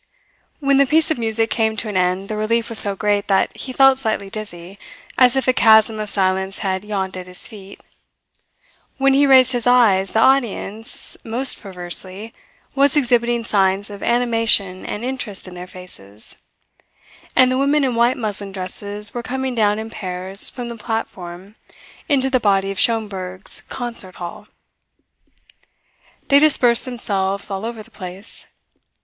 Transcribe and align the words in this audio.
When 0.59 0.77
the 0.77 0.87
piece 0.87 1.11
of 1.11 1.19
music 1.19 1.51
came 1.51 1.77
to 1.77 1.87
an 1.87 1.95
end 1.95 2.27
the 2.27 2.35
relief 2.35 2.69
was 2.69 2.79
so 2.79 2.95
great 2.95 3.27
that 3.27 3.55
he 3.55 3.71
felt 3.71 3.99
slightly 3.99 4.31
dizzy, 4.31 4.79
as 5.15 5.35
if 5.35 5.47
a 5.47 5.53
chasm 5.53 5.99
of 5.99 6.09
silence 6.09 6.57
had 6.65 6.83
yawned 6.83 7.15
at 7.17 7.27
his 7.27 7.47
feet. 7.47 7.79
When 8.97 9.13
he 9.13 9.27
raised 9.27 9.51
his 9.51 9.67
eyes, 9.67 10.13
the 10.13 10.19
audience, 10.19 11.17
most 11.23 11.61
perversely, 11.61 12.33
was 12.73 12.97
exhibiting 12.97 13.43
signs 13.43 13.91
of 13.91 14.01
animation 14.01 14.87
and 14.87 15.05
interest 15.05 15.47
in 15.47 15.53
their 15.53 15.67
faces, 15.67 16.37
and 17.35 17.51
the 17.51 17.57
women 17.59 17.83
in 17.83 17.93
white 17.93 18.17
muslin 18.17 18.51
dresses 18.51 19.13
were 19.13 19.21
coming 19.21 19.53
down 19.53 19.77
in 19.77 19.91
pairs 19.91 20.49
from 20.49 20.69
the 20.69 20.77
platform 20.77 21.53
into 22.09 22.31
the 22.31 22.39
body 22.39 22.71
of 22.71 22.79
Schomberg's 22.79 23.61
"concert 23.69 24.15
hall." 24.15 24.47
They 26.29 26.39
dispersed 26.39 26.85
themselves 26.85 27.51
all 27.51 27.63
over 27.63 27.83
the 27.83 27.91
place. 27.91 28.47